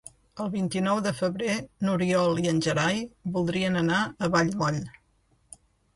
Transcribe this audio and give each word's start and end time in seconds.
El 0.43 0.47
vint-i-nou 0.53 1.01
de 1.07 1.11
febrer 1.17 1.57
n'Oriol 1.87 2.41
i 2.43 2.47
en 2.53 2.61
Gerai 2.69 3.05
voldrien 3.37 3.79
anar 3.83 4.01
a 4.05 4.31
Vallmoll. 4.37 4.85